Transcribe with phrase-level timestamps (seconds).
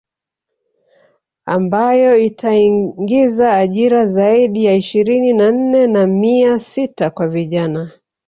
[1.45, 7.91] Ambayo itaingiza ajira zaidi ya ishirini na nne na mia sita kwa vijana